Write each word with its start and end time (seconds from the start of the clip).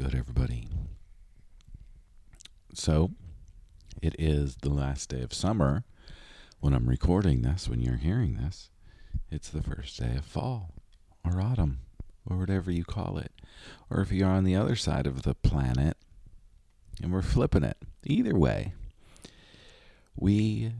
Good, 0.00 0.14
everybody? 0.14 0.68
So, 2.72 3.10
it 4.00 4.14
is 4.16 4.58
the 4.62 4.68
last 4.68 5.08
day 5.08 5.22
of 5.22 5.34
summer 5.34 5.82
when 6.60 6.72
I'm 6.72 6.88
recording 6.88 7.42
this, 7.42 7.68
when 7.68 7.80
you're 7.80 7.96
hearing 7.96 8.36
this. 8.36 8.70
It's 9.28 9.48
the 9.48 9.60
first 9.60 9.98
day 9.98 10.14
of 10.16 10.24
fall 10.24 10.72
or 11.24 11.40
autumn 11.40 11.80
or 12.24 12.36
whatever 12.36 12.70
you 12.70 12.84
call 12.84 13.18
it. 13.18 13.32
Or 13.90 14.00
if 14.00 14.12
you're 14.12 14.28
on 14.28 14.44
the 14.44 14.54
other 14.54 14.76
side 14.76 15.08
of 15.08 15.22
the 15.22 15.34
planet 15.34 15.96
and 17.02 17.12
we're 17.12 17.20
flipping 17.20 17.64
it. 17.64 17.78
Either 18.04 18.36
way, 18.36 18.74
we 20.14 20.74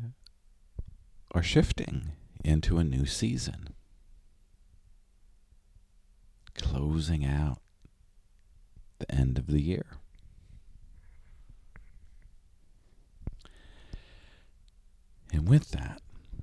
are 1.33 1.43
shifting 1.43 2.13
into 2.45 2.79
a 2.79 2.85
new 2.85 3.05
season. 3.05 3.75
Closing 6.55 7.25
out 7.25 7.59
the 8.99 9.11
end 9.13 9.39
of 9.39 9.47
the 9.47 9.61
year. 9.61 9.87
And 15.33 15.49
with 15.49 15.71
that, 15.71 16.01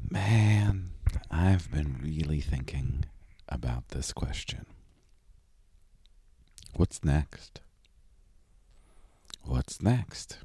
man, 0.09 0.92
I've 1.31 1.72
been 1.72 2.00
really 2.02 2.39
thinking 2.39 3.06
about 3.50 3.89
this 3.89 4.14
question. 4.14 4.66
What's 6.76 7.03
next? 7.03 7.61
What's 9.44 9.81
next? 9.81 10.38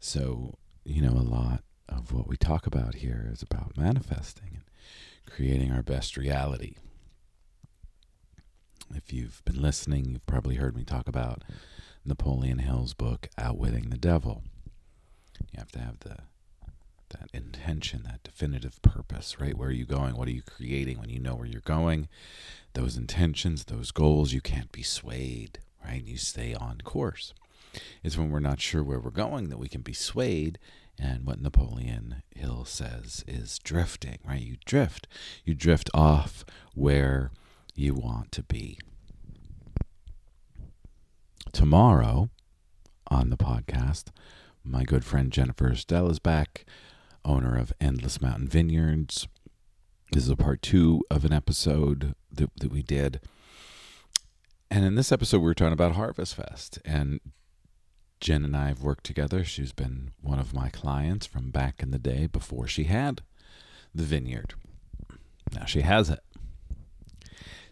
So, 0.00 0.54
you 0.84 1.02
know, 1.02 1.12
a 1.12 1.22
lot 1.22 1.62
of 1.88 2.12
what 2.12 2.26
we 2.28 2.36
talk 2.36 2.66
about 2.66 2.96
here 2.96 3.28
is 3.32 3.42
about 3.42 3.76
manifesting 3.76 4.48
and 4.54 4.64
creating 5.32 5.72
our 5.72 5.82
best 5.82 6.16
reality. 6.16 6.74
If 8.94 9.12
you've 9.12 9.42
been 9.44 9.60
listening, 9.60 10.06
you've 10.06 10.26
probably 10.26 10.56
heard 10.56 10.76
me 10.76 10.84
talk 10.84 11.08
about 11.08 11.42
Napoleon 12.04 12.58
Hill's 12.58 12.94
book, 12.94 13.28
Outwitting 13.36 13.90
the 13.90 13.96
Devil. 13.96 14.42
You 15.52 15.58
have 15.58 15.72
to 15.72 15.80
have 15.80 16.00
the 16.00 16.16
that 17.10 17.30
intention, 17.32 18.02
that 18.02 18.24
definitive 18.24 18.82
purpose, 18.82 19.38
right? 19.40 19.56
Where 19.56 19.68
are 19.68 19.72
you 19.72 19.86
going? 19.86 20.16
What 20.16 20.26
are 20.28 20.32
you 20.32 20.42
creating 20.42 20.98
when 20.98 21.08
you 21.08 21.20
know 21.20 21.36
where 21.36 21.46
you're 21.46 21.60
going? 21.60 22.08
Those 22.74 22.96
intentions, 22.96 23.64
those 23.64 23.92
goals, 23.92 24.32
you 24.32 24.40
can't 24.40 24.72
be 24.72 24.82
swayed, 24.82 25.60
right? 25.84 26.02
You 26.04 26.16
stay 26.16 26.54
on 26.54 26.80
course. 26.80 27.32
It's 28.02 28.16
when 28.18 28.30
we're 28.30 28.40
not 28.40 28.60
sure 28.60 28.82
where 28.82 28.98
we're 28.98 29.10
going 29.10 29.50
that 29.50 29.58
we 29.58 29.68
can 29.68 29.82
be 29.82 29.92
swayed. 29.92 30.58
And 30.98 31.26
what 31.26 31.40
Napoleon 31.40 32.22
Hill 32.34 32.64
says 32.64 33.22
is 33.28 33.58
drifting, 33.58 34.18
right? 34.26 34.40
You 34.40 34.56
drift. 34.64 35.06
You 35.44 35.54
drift 35.54 35.90
off 35.94 36.44
where 36.74 37.30
you 37.76 37.94
want 37.94 38.32
to 38.32 38.42
be. 38.42 38.78
Tomorrow 41.52 42.30
on 43.08 43.30
the 43.30 43.36
podcast, 43.36 44.06
my 44.64 44.84
good 44.84 45.04
friend 45.04 45.30
Jennifer 45.30 45.70
Estelle 45.70 46.10
is 46.10 46.18
back 46.18 46.64
owner 47.24 47.56
of 47.56 47.72
Endless 47.80 48.20
Mountain 48.20 48.48
Vineyards. 48.48 49.28
This 50.12 50.24
is 50.24 50.30
a 50.30 50.36
part 50.36 50.62
two 50.62 51.04
of 51.10 51.24
an 51.24 51.32
episode 51.32 52.14
that, 52.32 52.50
that 52.60 52.70
we 52.70 52.82
did. 52.82 53.20
And 54.70 54.84
in 54.84 54.94
this 54.94 55.12
episode, 55.12 55.38
we 55.38 55.44
were 55.44 55.54
talking 55.54 55.72
about 55.72 55.92
Harvest 55.92 56.34
Fest. 56.34 56.78
And 56.84 57.20
Jen 58.20 58.44
and 58.44 58.56
I 58.56 58.68
have 58.68 58.82
worked 58.82 59.04
together. 59.04 59.44
She's 59.44 59.72
been 59.72 60.12
one 60.20 60.38
of 60.38 60.54
my 60.54 60.68
clients 60.68 61.26
from 61.26 61.50
back 61.50 61.82
in 61.82 61.90
the 61.90 61.98
day 61.98 62.26
before 62.26 62.66
she 62.66 62.84
had 62.84 63.22
the 63.94 64.04
vineyard. 64.04 64.54
Now 65.52 65.64
she 65.64 65.82
has 65.82 66.10
it. 66.10 66.20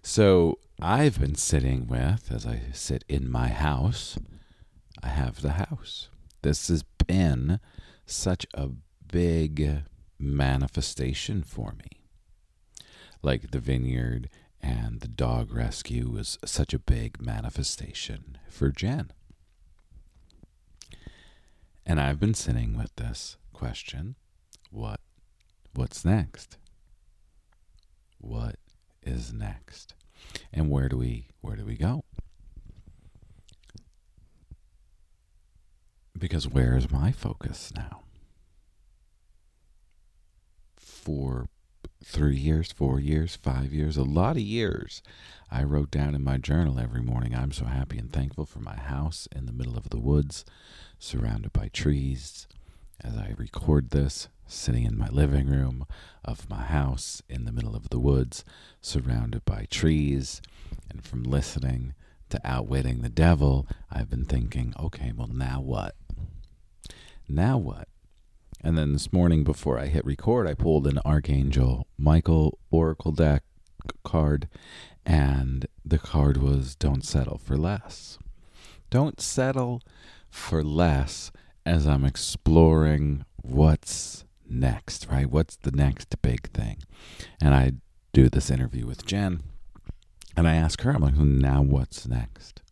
So 0.06 0.58
I've 0.82 1.18
been 1.18 1.34
sitting 1.34 1.86
with, 1.86 2.30
as 2.30 2.44
I 2.44 2.60
sit 2.74 3.06
in 3.08 3.28
my 3.28 3.48
house, 3.48 4.18
I 5.02 5.08
have 5.08 5.40
the 5.40 5.52
house. 5.52 6.10
This 6.42 6.68
has 6.68 6.82
been 6.82 7.58
such 8.04 8.44
a 8.52 8.68
big 9.10 9.84
manifestation 10.18 11.42
for 11.42 11.72
me. 11.72 12.02
Like 13.22 13.50
the 13.50 13.58
vineyard 13.58 14.28
and 14.60 15.00
the 15.00 15.08
dog 15.08 15.50
rescue 15.50 16.10
was 16.10 16.38
such 16.44 16.74
a 16.74 16.78
big 16.78 17.18
manifestation 17.18 18.36
for 18.50 18.70
Jen. 18.70 19.10
And 21.86 21.98
I've 21.98 22.20
been 22.20 22.34
sitting 22.34 22.76
with 22.76 22.94
this 22.96 23.38
question, 23.54 24.16
what 24.70 25.00
what's 25.72 26.04
next? 26.04 26.58
What 28.18 28.56
is 29.14 29.32
next? 29.32 29.94
And 30.52 30.70
where 30.70 30.88
do 30.88 30.98
we 30.98 31.28
where 31.40 31.56
do 31.56 31.64
we 31.64 31.76
go? 31.76 32.04
Because 36.18 36.48
where 36.48 36.76
is 36.76 36.90
my 36.90 37.12
focus 37.12 37.72
now? 37.74 38.04
for 41.04 41.48
three 42.02 42.36
years, 42.36 42.72
four 42.72 42.98
years, 42.98 43.36
five 43.36 43.72
years, 43.72 43.96
a 43.96 44.02
lot 44.02 44.36
of 44.36 44.42
years. 44.42 45.02
I 45.50 45.62
wrote 45.62 45.90
down 45.90 46.14
in 46.14 46.24
my 46.24 46.38
journal 46.38 46.80
every 46.80 47.02
morning, 47.02 47.34
I'm 47.34 47.52
so 47.52 47.66
happy 47.66 47.98
and 47.98 48.10
thankful 48.10 48.46
for 48.46 48.60
my 48.60 48.76
house 48.76 49.28
in 49.34 49.44
the 49.44 49.52
middle 49.52 49.76
of 49.76 49.90
the 49.90 49.98
woods, 50.00 50.44
surrounded 50.98 51.52
by 51.52 51.68
trees. 51.68 52.46
As 53.02 53.16
I 53.16 53.34
record 53.36 53.90
this, 53.90 54.28
sitting 54.46 54.84
in 54.84 54.96
my 54.98 55.08
living 55.08 55.46
room 55.46 55.86
of 56.24 56.48
my 56.48 56.62
house 56.62 57.22
in 57.28 57.44
the 57.44 57.52
middle 57.52 57.74
of 57.76 57.88
the 57.90 57.98
woods, 57.98 58.44
surrounded 58.80 59.44
by 59.44 59.66
trees. 59.70 60.40
And 60.90 61.04
from 61.04 61.22
listening 61.22 61.94
to 62.30 62.40
Outwitting 62.44 63.02
the 63.02 63.08
Devil, 63.08 63.66
I've 63.90 64.10
been 64.10 64.24
thinking, 64.24 64.74
okay, 64.78 65.12
well, 65.14 65.28
now 65.28 65.60
what? 65.60 65.94
Now 67.28 67.58
what? 67.58 67.88
And 68.62 68.78
then 68.78 68.92
this 68.92 69.12
morning, 69.12 69.44
before 69.44 69.78
I 69.78 69.86
hit 69.86 70.04
record, 70.04 70.48
I 70.48 70.54
pulled 70.54 70.86
an 70.86 70.98
Archangel 71.04 71.86
Michael 71.98 72.58
Oracle 72.70 73.12
deck 73.12 73.42
card, 74.04 74.48
and 75.04 75.66
the 75.84 75.98
card 75.98 76.38
was 76.38 76.74
Don't 76.74 77.04
Settle 77.04 77.38
for 77.38 77.56
Less. 77.56 78.18
Don't 78.90 79.20
settle 79.20 79.82
for 80.30 80.62
less 80.62 81.30
as 81.66 81.86
I'm 81.86 82.04
exploring 82.04 83.24
what's 83.42 84.24
next, 84.48 85.06
right? 85.10 85.30
What's 85.30 85.56
the 85.56 85.72
next 85.72 86.20
big 86.22 86.50
thing? 86.50 86.78
And 87.40 87.54
I 87.54 87.72
do 88.12 88.28
this 88.28 88.50
interview 88.50 88.86
with 88.86 89.04
Jen, 89.06 89.42
and 90.36 90.48
I 90.48 90.54
ask 90.54 90.80
her, 90.82 90.90
I'm 90.90 91.02
like, 91.02 91.14
now 91.14 91.62
what's 91.62 92.06
next? 92.06 92.62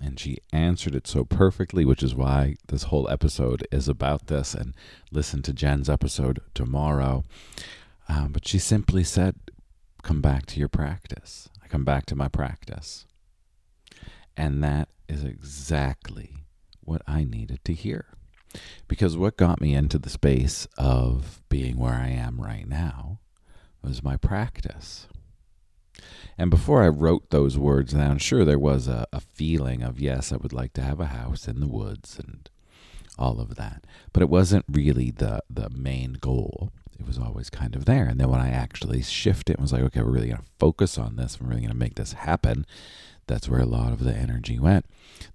And 0.00 0.20
she 0.20 0.38
answered 0.52 0.94
it 0.94 1.06
so 1.06 1.24
perfectly, 1.24 1.84
which 1.84 2.02
is 2.02 2.14
why 2.14 2.56
this 2.68 2.84
whole 2.84 3.08
episode 3.08 3.66
is 3.72 3.88
about 3.88 4.26
this. 4.26 4.54
And 4.54 4.74
listen 5.10 5.42
to 5.42 5.54
Jen's 5.54 5.88
episode 5.88 6.40
tomorrow. 6.54 7.24
Um, 8.08 8.32
but 8.32 8.46
she 8.46 8.58
simply 8.58 9.04
said, 9.04 9.36
Come 10.02 10.20
back 10.20 10.46
to 10.46 10.60
your 10.60 10.68
practice. 10.68 11.48
I 11.64 11.66
come 11.66 11.84
back 11.84 12.06
to 12.06 12.14
my 12.14 12.28
practice. 12.28 13.06
And 14.36 14.62
that 14.62 14.88
is 15.08 15.24
exactly 15.24 16.44
what 16.80 17.02
I 17.08 17.24
needed 17.24 17.64
to 17.64 17.72
hear. 17.72 18.15
Because 18.88 19.16
what 19.16 19.36
got 19.36 19.60
me 19.60 19.74
into 19.74 19.98
the 19.98 20.10
space 20.10 20.66
of 20.76 21.42
being 21.48 21.78
where 21.78 21.94
I 21.94 22.08
am 22.08 22.40
right 22.40 22.68
now 22.68 23.18
was 23.82 24.02
my 24.02 24.16
practice. 24.16 25.06
And 26.38 26.50
before 26.50 26.82
I 26.82 26.88
wrote 26.88 27.30
those 27.30 27.56
words 27.56 27.92
down, 27.94 28.18
sure, 28.18 28.44
there 28.44 28.58
was 28.58 28.88
a, 28.88 29.06
a 29.12 29.20
feeling 29.20 29.82
of, 29.82 29.98
yes, 29.98 30.32
I 30.32 30.36
would 30.36 30.52
like 30.52 30.72
to 30.74 30.82
have 30.82 31.00
a 31.00 31.06
house 31.06 31.48
in 31.48 31.60
the 31.60 31.68
woods 31.68 32.18
and 32.18 32.48
all 33.18 33.40
of 33.40 33.54
that. 33.54 33.84
But 34.12 34.22
it 34.22 34.28
wasn't 34.28 34.66
really 34.68 35.10
the, 35.10 35.42
the 35.48 35.70
main 35.70 36.14
goal. 36.14 36.70
It 36.98 37.06
was 37.06 37.18
always 37.18 37.50
kind 37.50 37.74
of 37.74 37.86
there. 37.86 38.06
And 38.06 38.20
then 38.20 38.28
when 38.28 38.40
I 38.40 38.50
actually 38.50 39.02
shifted 39.02 39.56
and 39.56 39.62
was 39.62 39.72
like, 39.72 39.82
okay, 39.82 40.02
we're 40.02 40.10
really 40.10 40.28
going 40.28 40.40
to 40.40 40.48
focus 40.58 40.98
on 40.98 41.16
this, 41.16 41.40
we're 41.40 41.48
really 41.48 41.62
going 41.62 41.70
to 41.70 41.76
make 41.76 41.94
this 41.94 42.12
happen, 42.12 42.66
that's 43.26 43.48
where 43.48 43.60
a 43.60 43.66
lot 43.66 43.92
of 43.92 44.04
the 44.04 44.14
energy 44.14 44.58
went. 44.58 44.86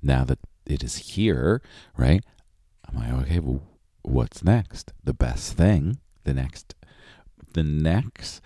Now 0.01 0.23
that 0.25 0.39
it 0.65 0.83
is 0.83 0.97
here, 0.97 1.61
right? 1.97 2.23
I'm 2.91 2.99
like, 2.99 3.23
okay, 3.23 3.39
well, 3.39 3.61
what's 4.01 4.43
next? 4.43 4.93
The 5.03 5.13
best 5.13 5.53
thing, 5.53 5.99
the 6.23 6.33
next, 6.33 6.75
the 7.53 7.63
next 7.63 8.41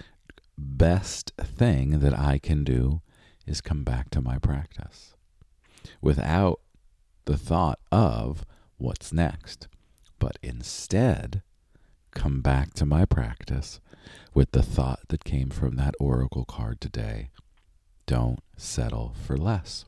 best 0.57 1.33
thing 1.37 1.99
that 1.99 2.17
I 2.17 2.37
can 2.37 2.63
do 2.63 3.01
is 3.45 3.61
come 3.61 3.83
back 3.83 4.09
to 4.11 4.21
my 4.21 4.37
practice 4.37 5.15
without 6.01 6.59
the 7.25 7.37
thought 7.37 7.79
of 7.91 8.45
what's 8.77 9.11
next, 9.11 9.67
but 10.19 10.37
instead 10.41 11.41
come 12.11 12.41
back 12.41 12.73
to 12.73 12.85
my 12.85 13.05
practice 13.05 13.79
with 14.33 14.51
the 14.51 14.63
thought 14.63 14.99
that 15.09 15.23
came 15.23 15.49
from 15.49 15.75
that 15.75 15.95
oracle 15.99 16.45
card 16.45 16.79
today. 16.79 17.29
Don't 18.05 18.39
settle 18.57 19.15
for 19.25 19.37
less. 19.37 19.85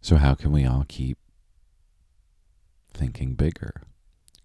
So, 0.00 0.16
how 0.16 0.34
can 0.34 0.52
we 0.52 0.64
all 0.64 0.84
keep 0.88 1.16
thinking 2.92 3.34
bigger, 3.34 3.82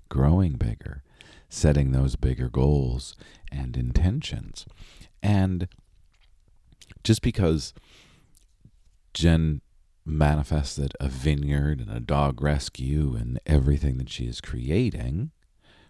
growing 0.09 0.53
bigger, 0.53 1.03
setting 1.49 1.91
those 1.91 2.15
bigger 2.15 2.49
goals 2.49 3.15
and 3.51 3.77
intentions? 3.77 4.65
And 5.21 5.67
just 7.03 7.21
because 7.21 7.73
Jen 9.13 9.61
manifested 10.05 10.93
a 10.99 11.09
vineyard 11.09 11.81
and 11.81 11.91
a 11.91 11.99
dog 11.99 12.41
rescue 12.41 13.15
and 13.19 13.39
everything 13.45 13.97
that 13.97 14.09
she 14.09 14.25
is 14.25 14.39
creating, 14.39 15.31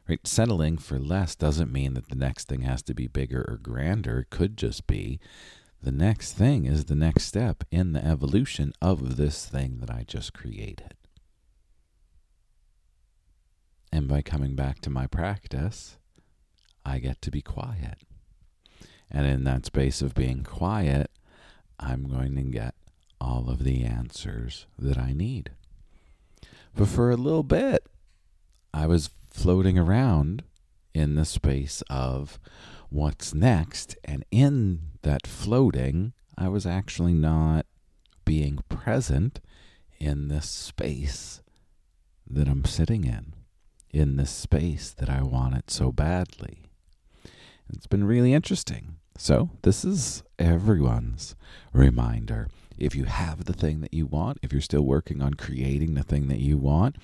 right? 0.10 0.26
Settling 0.26 0.78
for 0.78 0.98
less 0.98 1.36
doesn't 1.36 1.72
mean 1.72 1.94
that 1.94 2.10
the 2.10 2.16
next 2.16 2.48
thing 2.48 2.62
has 2.62 2.82
to 2.84 2.94
be 2.94 3.08
bigger 3.08 3.46
or 3.48 3.58
grander. 3.58 4.20
It 4.20 4.30
could 4.30 4.58
just 4.58 4.88
be 4.88 5.20
the 5.82 5.92
next 5.92 6.34
thing 6.34 6.66
is 6.66 6.86
the 6.86 6.96
next 6.96 7.26
step 7.26 7.64
in 7.72 7.94
the 7.94 8.04
evolution 8.04 8.74
of 8.82 9.18
this 9.18 9.46
thing 9.46 9.78
that 9.80 9.92
I 9.92 10.04
just 10.08 10.34
created. 10.34 10.96
And 13.98 14.08
by 14.08 14.22
coming 14.22 14.54
back 14.54 14.80
to 14.82 14.92
my 14.92 15.08
practice, 15.08 15.98
I 16.86 17.00
get 17.00 17.20
to 17.24 17.32
be 17.32 17.42
quiet. 17.42 17.98
And 19.10 19.26
in 19.26 19.44
that 19.46 19.66
space 19.66 20.04
of 20.04 20.14
being 20.14 20.44
quiet, 20.44 21.10
I'm 21.80 22.08
going 22.08 22.36
to 22.36 22.44
get 22.44 22.76
all 23.20 23.50
of 23.50 23.64
the 23.64 23.84
answers 23.86 24.68
that 24.78 25.00
I 25.00 25.14
need. 25.14 25.50
But 26.76 26.90
for 26.90 27.10
a 27.10 27.16
little 27.16 27.42
bit, 27.42 27.88
I 28.72 28.86
was 28.86 29.10
floating 29.32 29.80
around 29.80 30.44
in 30.94 31.16
the 31.16 31.26
space 31.26 31.82
of 31.90 32.38
what's 32.92 33.34
next. 33.34 33.98
And 34.06 34.24
in 34.30 34.92
that 35.02 35.26
floating, 35.26 36.14
I 36.38 36.50
was 36.50 36.68
actually 36.68 37.16
not 37.16 37.66
being 38.26 38.60
present 38.70 39.40
in 40.00 40.28
this 40.28 40.48
space 40.48 41.42
that 42.30 42.48
I'm 42.48 42.64
sitting 42.64 43.04
in, 43.04 43.34
in 43.92 44.18
this 44.18 44.32
space 44.32 44.92
that 44.92 45.10
I 45.10 45.22
want 45.22 45.56
it 45.56 45.72
so 45.72 45.92
badly. 45.92 46.64
It's 47.74 47.88
been 47.88 48.04
really 48.04 48.34
interesting. 48.34 48.96
So, 49.18 49.50
this 49.64 49.84
is 49.84 50.24
everyone's 50.38 51.36
reminder. 51.74 52.50
If 52.78 52.96
you 52.96 53.06
have 53.06 53.46
the 53.46 53.54
thing 53.54 53.82
that 53.82 53.94
you 53.94 54.06
want, 54.06 54.38
if 54.44 54.54
you're 54.54 54.62
still 54.62 54.84
working 54.84 55.22
on 55.22 55.34
creating 55.34 55.96
the 55.96 56.04
thing 56.04 56.28
that 56.28 56.40
you 56.40 56.58
want, 56.58 56.98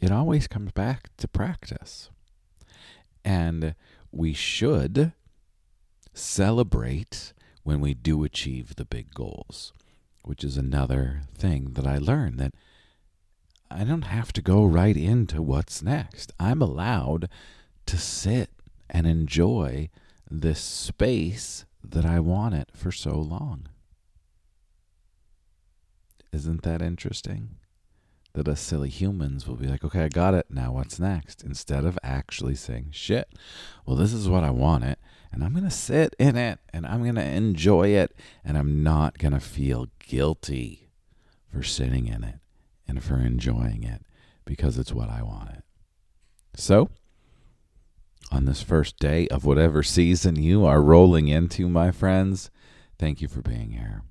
it 0.00 0.10
always 0.10 0.48
comes 0.48 0.72
back 0.72 1.10
to 1.18 1.28
practice. 1.28 2.10
And 3.24 3.76
we 4.10 4.32
should 4.32 5.12
celebrate 6.12 7.32
when 7.62 7.80
we 7.80 7.94
do 7.94 8.24
achieve 8.24 8.74
the 8.74 8.84
big 8.84 9.14
goals, 9.14 9.72
which 10.24 10.42
is 10.42 10.56
another 10.56 11.22
thing 11.34 11.74
that 11.74 11.86
I 11.86 11.98
learned 11.98 12.38
that 12.40 12.54
I 13.74 13.84
don't 13.84 14.02
have 14.02 14.32
to 14.34 14.42
go 14.42 14.64
right 14.64 14.96
into 14.96 15.42
what's 15.42 15.82
next. 15.82 16.32
I'm 16.38 16.62
allowed 16.62 17.28
to 17.86 17.98
sit 17.98 18.50
and 18.88 19.06
enjoy 19.06 19.90
this 20.30 20.60
space 20.60 21.64
that 21.82 22.04
I 22.04 22.20
wanted 22.20 22.66
for 22.74 22.92
so 22.92 23.12
long. 23.16 23.68
Isn't 26.32 26.62
that 26.62 26.80
interesting? 26.80 27.56
That 28.34 28.48
us 28.48 28.60
silly 28.60 28.88
humans 28.88 29.46
will 29.46 29.56
be 29.56 29.66
like, 29.66 29.84
okay, 29.84 30.04
I 30.04 30.08
got 30.08 30.32
it. 30.32 30.46
Now 30.48 30.72
what's 30.72 30.98
next? 30.98 31.42
Instead 31.42 31.84
of 31.84 31.98
actually 32.02 32.54
saying, 32.54 32.88
shit, 32.92 33.28
well, 33.84 33.96
this 33.96 34.14
is 34.14 34.28
what 34.28 34.42
I 34.44 34.50
wanted 34.50 34.96
and 35.32 35.42
I'm 35.42 35.52
going 35.52 35.64
to 35.64 35.70
sit 35.70 36.14
in 36.18 36.36
it 36.36 36.58
and 36.72 36.86
I'm 36.86 37.02
going 37.02 37.14
to 37.14 37.24
enjoy 37.24 37.88
it 37.88 38.14
and 38.44 38.58
I'm 38.58 38.82
not 38.82 39.18
going 39.18 39.32
to 39.32 39.40
feel 39.40 39.88
guilty 39.98 40.90
for 41.50 41.62
sitting 41.62 42.06
in 42.06 42.22
it 42.22 42.36
and 42.86 43.02
for 43.02 43.18
enjoying 43.18 43.84
it 43.84 44.02
because 44.44 44.78
it's 44.78 44.92
what 44.92 45.08
I 45.08 45.22
wanted. 45.22 45.62
So, 46.54 46.90
on 48.30 48.44
this 48.44 48.62
first 48.62 48.98
day 48.98 49.28
of 49.28 49.44
whatever 49.44 49.82
season 49.82 50.36
you 50.36 50.64
are 50.64 50.82
rolling 50.82 51.28
into, 51.28 51.68
my 51.68 51.90
friends, 51.90 52.50
thank 52.98 53.20
you 53.20 53.28
for 53.28 53.42
being 53.42 53.72
here. 53.72 54.02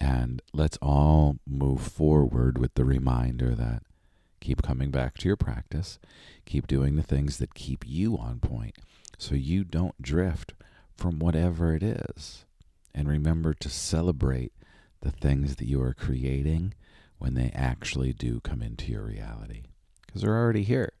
And 0.00 0.40
let's 0.52 0.78
all 0.80 1.36
move 1.46 1.82
forward 1.82 2.58
with 2.58 2.74
the 2.74 2.84
reminder 2.84 3.54
that 3.54 3.82
keep 4.40 4.62
coming 4.62 4.90
back 4.90 5.18
to 5.18 5.28
your 5.28 5.36
practice, 5.36 5.98
keep 6.46 6.66
doing 6.66 6.96
the 6.96 7.02
things 7.02 7.38
that 7.38 7.54
keep 7.54 7.84
you 7.86 8.16
on 8.16 8.40
point 8.40 8.76
so 9.18 9.34
you 9.34 9.64
don't 9.64 10.00
drift 10.00 10.54
from 10.96 11.18
whatever 11.18 11.74
it 11.74 11.82
is. 11.82 12.46
And 12.94 13.08
remember 13.08 13.54
to 13.54 13.68
celebrate 13.68 14.52
the 15.02 15.10
things 15.10 15.56
that 15.56 15.66
you 15.66 15.80
are 15.82 15.94
creating 15.94 16.74
when 17.20 17.34
they 17.34 17.52
actually 17.54 18.12
do 18.14 18.40
come 18.40 18.62
into 18.62 18.90
your 18.90 19.04
reality 19.04 19.62
because 20.06 20.22
they're 20.22 20.36
already 20.36 20.64
here. 20.64 20.92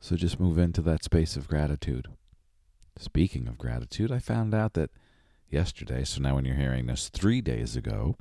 So 0.00 0.14
just 0.14 0.38
move 0.38 0.58
into 0.58 0.80
that 0.82 1.02
space 1.02 1.36
of 1.36 1.48
gratitude. 1.48 2.06
Speaking 2.96 3.48
of 3.48 3.58
gratitude, 3.58 4.12
I 4.12 4.20
found 4.20 4.54
out 4.54 4.74
that 4.74 4.90
yesterday, 5.50 6.04
so 6.04 6.22
now 6.22 6.36
when 6.36 6.44
you're 6.44 6.54
hearing 6.54 6.86
this, 6.86 7.08
three 7.08 7.40
days 7.40 7.76
ago, 7.76 8.16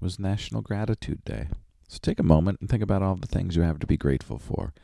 was 0.00 0.18
National 0.18 0.60
Gratitude 0.60 1.24
Day. 1.24 1.48
So 1.88 1.98
take 2.00 2.20
a 2.20 2.24
moment 2.24 2.58
and 2.60 2.68
think 2.68 2.82
about 2.82 3.02
all 3.02 3.16
the 3.16 3.26
things 3.26 3.56
you 3.56 3.62
have 3.62 3.78
to 3.78 3.86
be 3.86 3.96
grateful 3.96 4.38
for. 4.38 4.74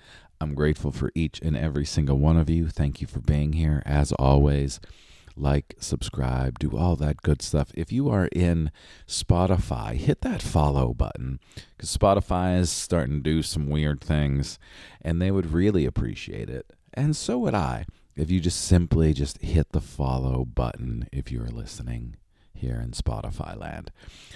I'm 0.41 0.55
grateful 0.55 0.91
for 0.91 1.13
each 1.15 1.39
and 1.41 1.57
every 1.57 1.85
single 1.85 2.19
one 2.19 2.39
of 2.39 2.49
you. 2.49 2.69
Thank 2.69 3.03
you 3.03 3.07
for 3.07 3.21
being 3.21 3.53
here. 3.53 3.83
As 3.85 4.11
always, 4.13 4.81
like, 5.37 5.75
subscribe, 5.79 6.59
do 6.59 6.77
all 6.77 6.97
that 6.97 7.23
good 7.23 7.43
stuff. 7.43 7.71
If 7.75 7.93
you 7.93 8.09
are 8.09 8.29
in 8.33 8.71
Spotify, 9.07 9.95
hit 9.95 10.21
that 10.23 10.43
follow 10.43 10.95
button 10.95 11.41
because 11.77 11.97
Spotify 11.97 12.59
is 12.59 12.71
starting 12.71 13.17
to 13.17 13.23
do 13.23 13.43
some 13.43 13.69
weird 13.69 14.01
things 14.01 14.59
and 15.03 15.21
they 15.21 15.31
would 15.31 15.53
really 15.53 15.87
appreciate 15.87 16.49
it. 16.49 16.73
And 16.93 17.17
so 17.17 17.39
would 17.39 17.55
I 17.55 17.87
if 18.17 18.31
you 18.31 18.41
just 18.41 18.65
simply 18.65 19.13
just 19.13 19.43
hit 19.43 19.73
the 19.73 19.81
follow 19.81 20.45
button 20.45 21.09
if 21.13 21.33
you're 21.33 21.49
listening 21.49 22.17
here 22.53 22.81
in 22.81 22.93
Spotify 22.93 23.59
land. 23.59 23.91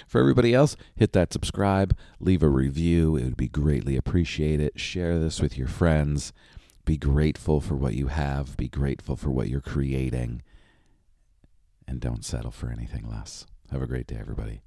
For 0.05 0.19
everybody 0.19 0.53
else, 0.53 0.75
hit 0.95 1.13
that 1.13 1.31
subscribe, 1.31 1.97
leave 2.19 2.43
a 2.43 2.49
review. 2.49 3.15
It 3.15 3.23
would 3.23 3.37
be 3.37 3.47
greatly 3.47 3.95
appreciated. 3.95 4.73
Share 4.75 5.17
this 5.17 5.41
with 5.41 5.57
your 5.57 5.69
friends. 5.69 6.33
Be 6.85 6.97
grateful 6.97 7.61
for 7.61 7.75
what 7.75 7.93
you 7.93 8.07
have, 8.07 8.57
be 8.57 8.67
grateful 8.67 9.15
for 9.15 9.29
what 9.29 9.47
you're 9.47 9.61
creating, 9.61 10.41
and 11.89 11.99
don't 11.99 12.23
settle 12.23 12.51
for 12.51 12.69
anything 12.69 13.09
less. 13.09 13.47
Have 13.71 13.81
a 13.81 13.87
great 13.87 14.05
day, 14.05 14.17
everybody. 14.19 14.61